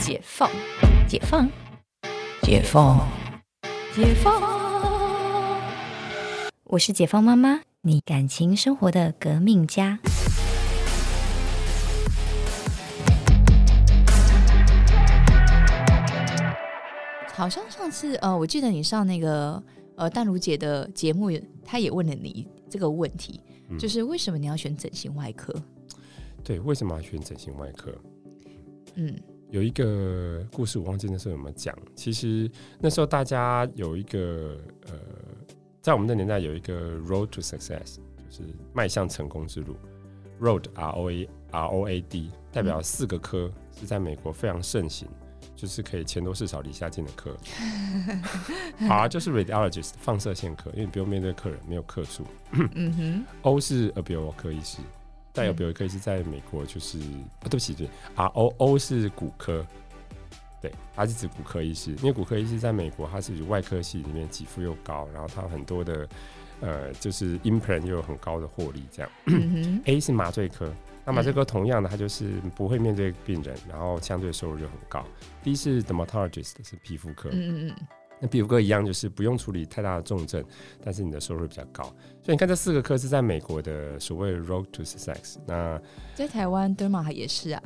[0.00, 0.50] 解放，
[1.06, 1.46] 解放，
[2.42, 3.06] 解放，
[3.94, 4.42] 解放。
[6.64, 9.98] 我是解放妈妈，你感情生活的革命家。
[17.34, 19.62] 好像上次呃，我记得你上那个
[19.96, 21.30] 呃淡如姐的节目，
[21.62, 23.42] 她也问了你这个问题，
[23.78, 25.54] 就是为什么你要选整形外科？
[26.42, 27.94] 对，为什么要选整形外科？
[28.94, 29.14] 嗯，
[29.50, 31.76] 有一个故事，我忘记那时候有没有讲。
[31.94, 34.94] 其实那时候大家有一个呃，
[35.82, 39.76] 在我们的年代有一个 road to success，就是迈向成功之路。
[40.40, 45.06] road R O A R O A D 代表四个科，是在美国非常盛行，
[45.54, 47.36] 就是可以钱多事少离家近的科。
[48.88, 52.24] R 就是 radiologist 放射线科，因为不用面对客人，没有客数。
[52.52, 54.78] 嗯哼，O 是耳鼻喉科医师，
[55.32, 59.64] 带有鼻喉科医师在美国就是啊，对不起，对，R O O 是骨科，
[60.60, 66.08] 对，它是指骨科医师，因为骨科医师在美国它是外科系里面给付又高，然后它很多的
[66.60, 69.10] 呃就是 implant 又有很高的获利这样。
[69.26, 70.72] 嗯，A 是麻醉科，
[71.04, 75.04] 那麻醉科同样的它就是不会面对病人，然后相对收入就很高。
[75.42, 77.86] D 是 dermatologist 是皮肤科，嗯嗯嗯，
[78.20, 80.44] 那皮肤科一样，就是不用处理太大的重症，
[80.82, 81.84] 但是你的收入比较高。
[82.22, 85.36] 所以你看，这四个科是在美国的所谓 road to success。
[85.46, 85.80] 那
[86.14, 87.62] 在台湾 Derma 也是啊，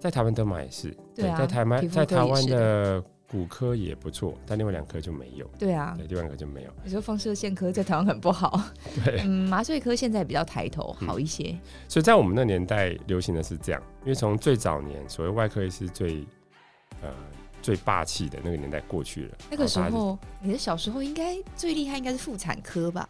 [0.00, 5.46] 在台湾德玛也是，对啊在台湾在台湾的骨科也不错，但另外两科就没有。
[5.58, 6.70] 对啊，对，另外两科就没有。
[6.82, 8.58] 你说放射线科在台湾很不好，
[9.04, 11.54] 对，嗯，麻醉科现在比较抬头，嗯好一些。
[11.88, 16.24] 所以在我们那年代流行的是这样，因为从最早年所谓外科医师最
[17.02, 17.10] 呃
[17.62, 23.08] 最霸气的那个年代过去了，那个时候，你的小时候应该最厉害应该是妇产科吧？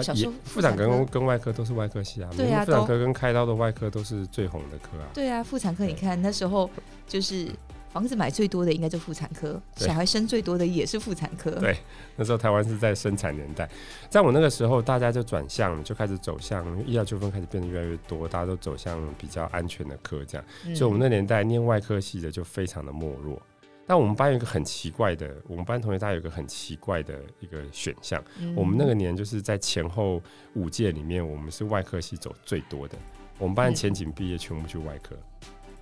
[0.00, 5.08] 小时候妇产科跟跟外科都是外科系啊，对啊妇产科跟开刀的外科都是最红的科啊。
[5.12, 6.70] 对啊，妇产科你看那时候
[7.08, 7.48] 就是
[7.90, 11.50] 房子买最多的应该就妇产科，小孩生最多的也是妇产科。
[11.52, 11.76] 对
[12.14, 13.68] 那时候台湾是在生产年代，
[14.08, 20.46] 在我那个时候，大家就转向，就开始走向医疗纠纷开始变得越来越多，大家都走向比较安全的科这样。
[20.64, 23.40] 嗯所以我们那年代念外科系的就非常的没落。
[23.88, 30.22] 但我们班有一个很奇怪的，我们班同学大家有一个很奇怪的一个选项，嗯我们那个年就是在前后
[30.52, 32.98] 五届里面，我们是外科系走最多的。
[33.38, 35.16] 我们班嗯前景毕业全部去外科，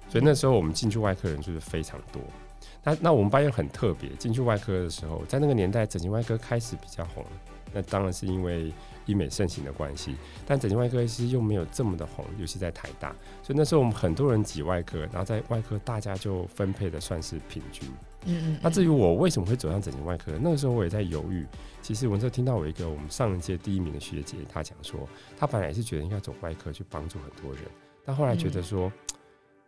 [0.09, 2.23] 所以那时候我们进去外科人就是非常多。
[2.85, 7.27] 那那我们班又很特别，进去外科的时候，在那个年代整形外科开始比较红，
[7.77, 8.73] 那当然是因为
[9.05, 10.15] 医美盛行的关系。
[10.47, 17.87] 但整形外科其实又没有这么的红，尤其在台大，所以那时候我们很多人挤外科，然后在外科大家就分配的算是平均。
[18.29, 21.45] 嗯嗯，那至于于我为什么会走上整形外科，那个时候我也在犹豫。
[21.83, 27.63] 其实我那时候听到我一个我们上一届第一名的学姐，她讲说，她本来也是觉得应该走外科去帮助很多人，
[28.05, 28.91] 但后来觉得说，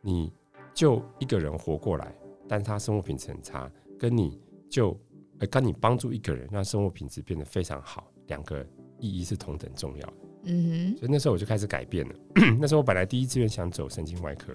[0.01, 0.33] 你
[0.73, 2.13] 就一个人活过来，
[2.49, 4.41] 但他生活品质很差，跟你
[4.71, 4.97] 就
[5.41, 8.67] 呃跟你帮助一个人让生活品质变得非常好，两个
[8.99, 10.15] 意义是同等重要的。
[10.45, 12.15] 嗯哼所以那时候我就开始改变了。
[12.61, 14.53] 那时候我本来第一志愿想走神经外科，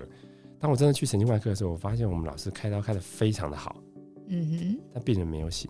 [0.60, 3.82] 当我真的去神经外科的时候，我发现我们老师开刀开的非常的好，
[4.28, 5.70] 嗯哼嗯但病人没有醒。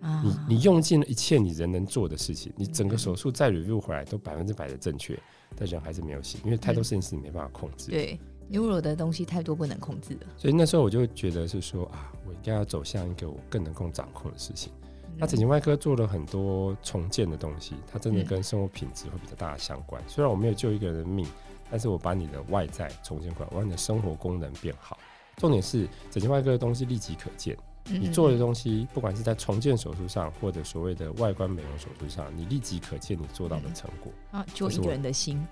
[0.00, 5.16] 啊，你你用尽了一切你人能做的事情，你整个手术再 review 回来都百分之百的正确，
[5.54, 8.18] 但人还是没有醒，因为太多事情是你没办法控制。，对
[8.50, 10.26] neuro 的东西太多不能控制了。
[10.36, 14.72] 所以那时候我就觉得是说啊，该要走向一个我更能够掌控的事情。
[15.16, 20.02] 那整形外科做了很多重建的东西，它真的嗯跟生活品质会比较大的相关。
[20.08, 21.26] 虽然我没有救一个人的命，
[21.70, 24.98] 但是我把你的外在重建过来，我让你的生活功能变好。
[25.36, 34.10] 重点是整形外科的东西立即可见，嗯你做的东西，不管是在重建手术上，或者所谓的外观美容手术上，你立即可见你做到的成果。
[34.30, 35.46] 啊，救一个人的心。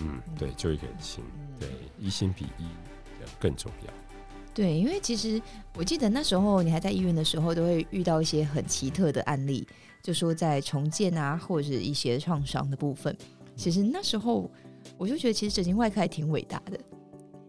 [0.00, 1.22] 嗯，对，救一个人心，
[1.58, 1.68] 对，
[1.98, 2.64] 一心比一
[3.20, 3.92] 的更重要。
[4.54, 5.42] 对，因为其实
[5.76, 9.66] 我记得那时候你还在医院的时候，都会遇到一些很奇特的案例，
[10.00, 13.16] 就说在重建啊，或者是一些创伤的部分。
[13.56, 14.48] 其实那时候
[14.96, 16.78] 我就觉得，其实整形外科还挺伟大的。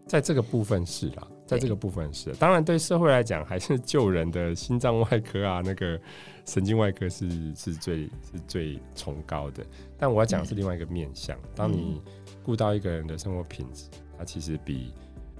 [0.06, 6.00] 在这个部分是啦，在这个部分是，当然对社会来讲，还是救人的心脏外科啊，那个
[6.44, 9.64] 神经外科是是最是最崇高的。
[9.98, 12.00] 但我要讲的是另外一个面向，当你
[12.44, 14.92] 顾到一个人的生活品质，它其实比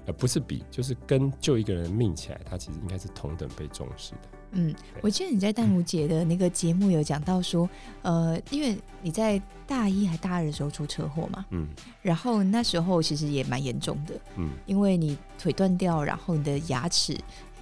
[0.07, 4.19] 呃不是比，就是跟救一个人命起来，他其实应该是同等被重视的。
[4.51, 7.69] 嗯，我记得你在淡如姐的那个节目有讲到说，
[8.01, 11.67] 呃，因为你在大一还大二的时候出车祸嘛，嗯
[12.01, 17.11] 然后那时候其实也蛮严重的，嗯，因为你腿断掉，然后你的牙齿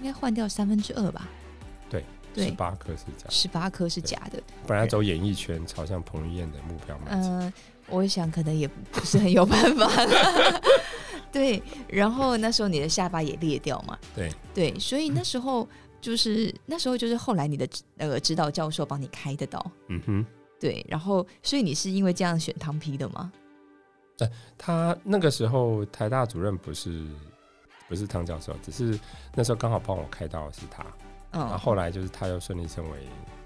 [0.00, 1.28] 应该换掉三分之二吧？
[1.90, 2.04] 对，
[2.48, 3.30] 十八颗是这样。
[3.30, 4.40] 十八颗是假的。
[4.66, 7.32] 本来走演艺圈，朝向彭于晏的目标迈进。
[7.32, 7.52] 嗯、
[7.88, 9.90] 我想可能也不是很有办法。
[11.36, 15.68] 对，然后那时候你的下巴也裂掉嘛，对对，所以那时候
[16.00, 20.26] 就是那时候就是后来你的那个指导教授帮你开的刀，嗯哼，
[20.58, 23.30] 对，然后所以你是因为这样选汤批的吗？
[24.56, 27.04] 他那个时候台大主任不是
[27.86, 28.98] 不是汤教授，只是
[29.34, 30.86] 那时候刚好帮我开刀的是他，
[31.38, 32.98] 然后嗯，后来就是他又顺利成为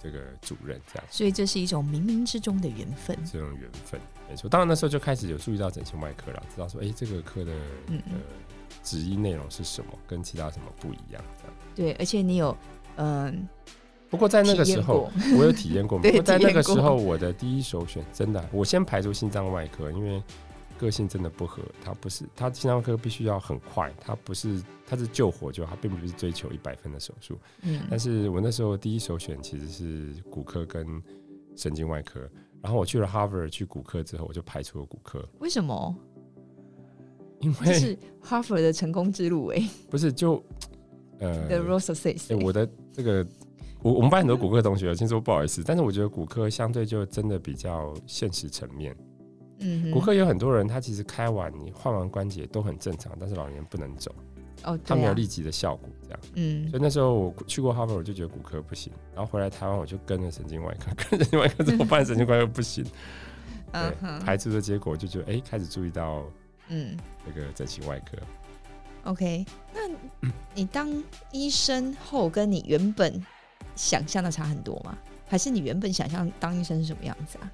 [0.03, 3.17] 这个主任，这样所以这是一种冥冥之中的缘分。
[3.25, 4.49] 这种缘分，没错。
[4.49, 7.53] 当然那时候就开始有注意到整形外科了，知道说，哎、这个科的
[7.89, 8.15] 嗯呃
[8.83, 11.55] 职医内容是什么，跟其他什么不一样，这样。
[11.75, 12.57] 对，而且你有
[12.97, 13.49] 嗯、
[14.11, 15.99] 不过在那个时候， 我有体验过。
[15.99, 20.23] 不对过在那个时候，我的第一首选真的，我先排除心脏外科，因为
[20.81, 21.63] 个性真的不合。
[21.85, 27.39] 他不是，他心脏外科必须要很快，他不是，他是救火就好，并不是追求一百分的手术。
[27.63, 30.87] 嗯但是我那时候第一首选其实是骨科跟
[31.57, 32.21] 神经外科。
[32.63, 35.95] 然后我去了 Harvard 去骨科之后，我就排除了骨科，为什么？
[37.41, 40.45] 因为这是哈佛的成功之路哎、不是就
[41.21, 43.27] 呃 t h e road success 哎、我的这个，
[43.81, 48.95] 我我们班很多骨科同学，先说不好意思，但是我觉得骨科相对就真的比较现实层面。
[49.61, 54.15] 嗯骨科有很多人，他其实开完你换完关节都很正常，但是老年人不能走，
[54.65, 56.21] 哦，他没有立即的效果，这样。
[56.35, 56.69] 嗯。
[56.71, 62.85] 所以那时候我去过哈佛，我就觉得骨科不行，然后回来台湾我就跟了神经外科， 跟神经外科之后发现神经外科不行，
[64.25, 66.25] 排除的结果就觉得哎、开始注意到
[66.69, 66.97] 嗯。
[67.27, 68.17] 那个整形外科。
[69.05, 70.91] ，OK，那 你当
[71.33, 73.23] 医生后跟你原本
[73.77, 74.97] 想象的差很多吗？
[75.29, 77.51] 还是你原本想象当医生是什么样子啊？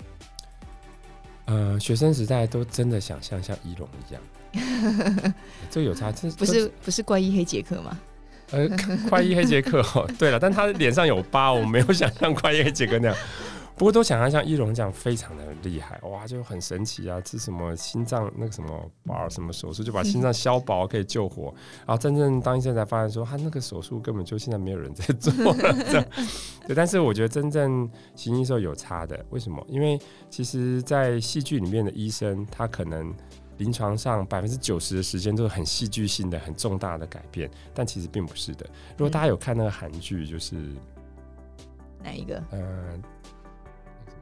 [1.46, 5.34] 呃，学生时代都真的想像像一龙一样，
[5.70, 7.98] 这有差，这不是不是怪异黑杰克吗？
[8.52, 8.68] 呃，
[9.08, 13.16] 怪异黑杰克哦，对了，但他脸上有疤，我没有想象怪异黑杰克那样。
[13.76, 17.20] 不过都想象像一龙这样非常的厉害，哇，就很神奇啊！
[17.20, 21.52] 吃什么心脏那个什么保什么手术，就把心脏削薄可以救活。
[21.86, 26.04] 然后真正当医生才发现说，他那个手术根本就现在没有人在做了，这样。
[26.66, 29.62] 对，但是我觉得真正行医时候有差的，为什么？
[29.68, 30.00] 因为
[30.30, 33.14] 其实，在戏剧里面的医生，他可能
[33.58, 38.64] 临床上 百分之九十的时间都是很戏剧性的、很重大的改变，但其实并不是的。
[38.92, 40.56] 如果大家有看那个韩剧，就是
[42.02, 42.42] 哪一个？
[42.50, 42.94] 呃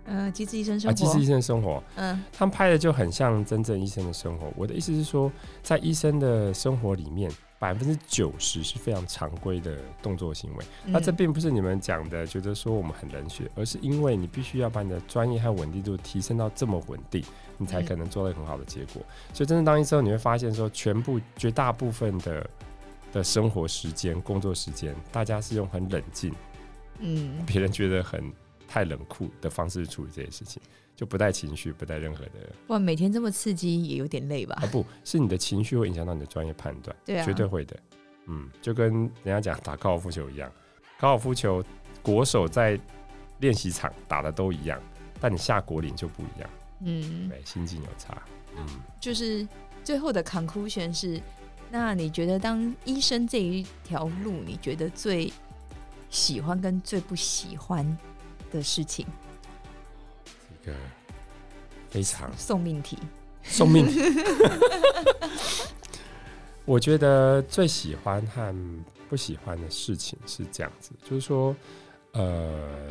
[0.06, 1.26] 呃，机智医生啊，生活机智医。
[1.26, 4.52] 生生活，嗯他们拍的就很像真正医生的生活。
[4.56, 10.64] 我的意思是说，在医生的生活里面，百分之九十是非常常规的动作行为。
[10.84, 17.24] 那这嗯并不是你们讲的，觉得说我们很冷血，而是因为你必须要把你的专业和稳定度提升到这么稳定，
[17.56, 19.02] 你才嗯可能做到很好的结果。
[19.32, 22.46] 所以真正当医生，你会发现说，全部绝大部分的
[23.10, 26.30] 的生活时间、工作时间，大家是用很冷静，
[26.98, 28.30] 嗯别人觉得很
[28.66, 30.62] 太冷酷的方式处理这些事情，
[30.96, 32.32] 就不带情绪，不带任何的
[32.68, 34.66] 哇每天这么刺激也有点累吧啊，？
[34.72, 37.76] 不是你的情绪会影响到你的专业判断，对啊绝对会的。
[38.26, 40.50] 嗯，就跟人家讲打高尔夫球一样，
[40.98, 41.62] 高尔夫球
[42.02, 42.80] 国手在
[43.40, 44.80] 练习场打的都一样，
[45.20, 46.50] 但你下果岭就不一样，
[46.80, 48.22] 嗯，对，心境有差。
[48.56, 48.66] 嗯，
[49.00, 49.46] 就是
[49.82, 51.20] 最后的 conclusion 是，
[51.70, 55.30] 那你觉得当医生这一条路，你觉得最
[56.08, 57.84] 喜欢跟最不喜欢
[58.54, 59.04] 的事情？
[60.64, 60.78] 这个
[61.90, 62.96] 非常送命题。
[63.42, 64.00] 送命题。
[66.64, 68.54] 我觉得最喜欢和
[69.08, 71.54] 不喜欢的事情是这样子，就是说，
[72.12, 72.90] 呃，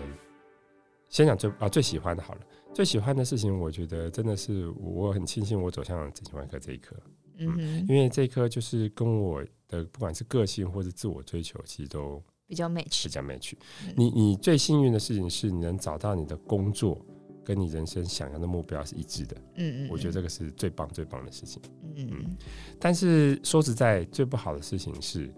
[1.09, 2.41] 先讲最啊最喜欢的好了。
[2.71, 6.95] 最喜欢的事情，我觉得真的是我很庆幸我走向整形外科这一科，
[7.37, 12.21] 嗯，因为这一科就是跟我的不管是个性或是自我追求，其实都
[12.53, 13.09] 比较 match 比。
[13.09, 13.53] 较 match
[13.87, 13.93] 嗯。
[13.97, 17.03] 你你最幸运的事情是你能找到你的工作
[17.43, 21.61] 跟你人生想要的目标是一致的，嗯嗯，我觉得这个是最棒最棒的事情。
[21.95, 22.37] 嗯嗯
[22.79, 25.29] 但是说实在，最不好的事情是，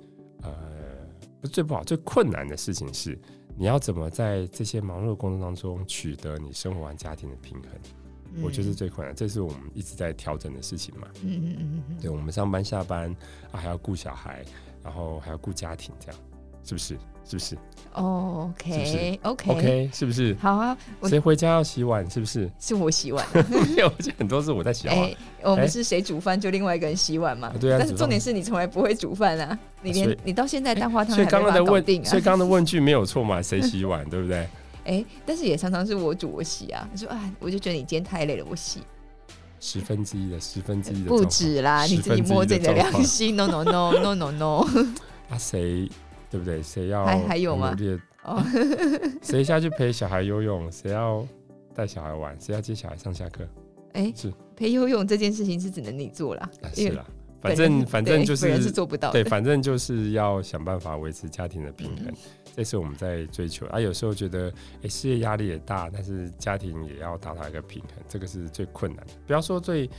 [0.44, 0.54] 呃，
[1.42, 3.18] 不是最不好，最困难的事情是，
[3.58, 7.72] 你要怎么在这些忙碌的工作当中取得你生活和家庭的平衡？
[8.36, 11.08] 嗯，我觉得是最困难，这是我们一直在调整的事情嘛。
[11.24, 13.10] 嗯嗯嗯嗯对，我们上班下班
[13.52, 14.46] 啊，还要顾小孩，
[14.84, 16.22] 然后还要顾家庭，这样
[16.66, 16.98] 是不是？
[17.28, 17.58] 是不是
[17.94, 20.36] 哦，OK OK？OK，是不是？
[20.40, 22.08] 好啊，谁回家要洗碗？
[22.08, 22.48] 是不是？
[22.60, 23.44] 是我洗碗的。
[23.50, 24.96] 没有，这很多是我在洗碗。
[24.96, 27.56] 哎，我哎们是谁煮饭就另外一个人洗碗嘛啊。
[27.60, 32.06] 对啊但是重点是你从来不会煮饭啊，你连你到现在蛋花汤所以刚刚的问，定啊。
[32.06, 33.42] 所以刚刚的问句没有错嘛？
[33.42, 34.48] 谁洗碗， 对不对？
[34.86, 36.88] 哎，但是也常常是我煮我洗啊。
[36.92, 38.82] 你说啊，我就觉得你今天太累了，我洗。
[39.60, 43.36] 十分之一的十分之一的不止啦，你自己摸着你的良心。
[43.36, 44.68] No no no no no no。
[45.28, 45.90] 啊，谁
[46.36, 46.62] 对不对？
[46.62, 47.74] 谁要还还有吗
[48.24, 48.44] 哦，
[49.24, 50.70] 谁下去陪小孩游泳？
[50.70, 51.26] 谁要
[51.74, 52.38] 带小孩玩？
[52.42, 53.48] 谁要接小孩上下课？
[53.94, 57.06] 哎，是陪游泳这件事情是只能你做啦，啊，是啦，
[57.40, 59.14] 反正反正就是是做不到。
[59.14, 62.16] 对，反正就是要想办法维持家庭的平衡，嗯
[62.58, 63.66] 这是我们在追求。
[63.68, 64.52] 啊，有时候觉得，
[64.84, 69.14] 哎、事业压力也大，但是家庭也要达到一个平衡，这个是最困难的。
[69.26, 69.90] 不要说最，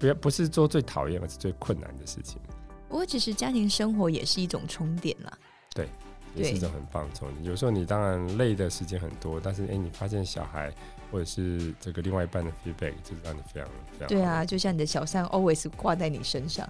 [0.00, 2.40] 不要不是做最讨厌，而是最困难的事情，
[2.88, 5.38] 不过其实家庭生活也是一种充电啦。
[5.74, 5.88] 对
[6.34, 7.44] 也是一种很棒的冲击。
[7.44, 10.72] 有时候你当然累的时间很多，但是哎、你发现小孩
[11.10, 16.66] 或者是这个另外一半的 feedback，就是让你非常非常对啊，就像你的小三 always 挂在你身上，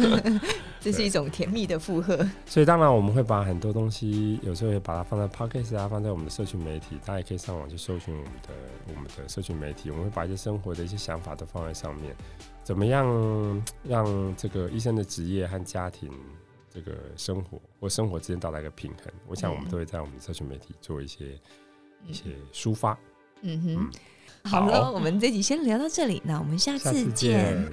[0.78, 2.18] 这是一种甜蜜的负荷。
[2.44, 8.48] 所以当然我们会把很多东西，有时候也把它放在 podcast 啊，放在我们的社群媒体，大家也可以上网去搜寻我们的
[8.88, 12.14] 我们的社群媒体，我们会把一些生活的一些想法都放在上面，
[12.62, 16.10] 怎么样让这个医生的职业和家庭
[16.72, 19.12] 这个生活或生活之间到达到一个平衡？
[19.26, 21.32] 我想我们嗯都会在我们的社群媒体做一些
[22.06, 22.98] 一嗯些抒发。
[23.42, 23.90] 嗯哼
[24.44, 27.70] 嗯，好了，我们这集先聊到这里，那我们下下次见。